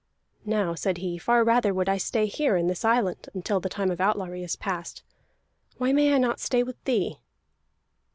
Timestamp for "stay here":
1.97-2.55